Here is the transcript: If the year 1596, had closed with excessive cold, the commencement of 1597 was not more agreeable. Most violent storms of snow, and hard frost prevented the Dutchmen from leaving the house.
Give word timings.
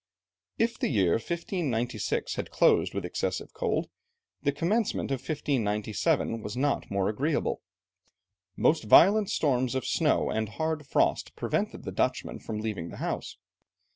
If 0.57 0.79
the 0.79 0.87
year 0.87 1.11
1596, 1.11 2.33
had 2.33 2.49
closed 2.49 2.95
with 2.95 3.05
excessive 3.05 3.53
cold, 3.53 3.87
the 4.41 4.51
commencement 4.51 5.11
of 5.11 5.19
1597 5.19 6.41
was 6.41 6.57
not 6.57 6.89
more 6.89 7.07
agreeable. 7.07 7.61
Most 8.57 8.85
violent 8.85 9.29
storms 9.29 9.75
of 9.75 9.85
snow, 9.85 10.31
and 10.31 10.49
hard 10.49 10.87
frost 10.87 11.35
prevented 11.35 11.83
the 11.83 11.91
Dutchmen 11.91 12.39
from 12.39 12.61
leaving 12.61 12.89
the 12.89 12.97
house. 12.97 13.37